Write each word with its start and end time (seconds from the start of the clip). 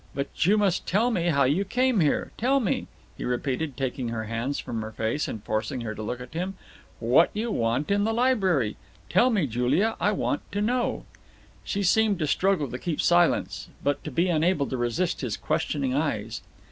But 0.15 0.47
you 0.47 0.57
must 0.57 0.87
tell 0.87 1.11
me 1.11 1.25
how 1.25 1.43
you 1.43 1.63
came 1.63 1.99
here. 1.99 2.31
Tell 2.35 2.59
me," 2.59 2.87
he 3.19 3.23
repeated, 3.23 3.77
taking 3.77 4.09
her 4.09 4.23
hands 4.23 4.57
from 4.57 4.81
her 4.81 4.89
face, 4.91 5.27
and 5.27 5.43
forcing 5.43 5.81
her 5.81 5.93
to 5.93 6.01
look 6.01 6.19
at 6.19 6.33
him, 6.33 6.55
"what 6.99 7.29
you 7.35 7.51
want 7.51 7.91
in 7.91 8.03
the 8.03 8.11
library. 8.11 8.77
Tell 9.09 9.29
me, 9.29 9.45
Julia, 9.45 9.95
I 10.01 10.11
want 10.13 10.41
to 10.53 10.59
know." 10.59 11.05
She 11.63 11.83
seemed 11.83 12.17
to 12.17 12.25
struggle 12.25 12.67
to 12.71 12.79
keep 12.79 12.99
silence, 12.99 13.69
but 13.83 14.03
to 14.03 14.09
be 14.09 14.27
unable 14.27 14.65
to 14.69 14.75
resist 14.77 15.21
his 15.21 15.37
questioning 15.37 15.93
eyes. 15.93 16.41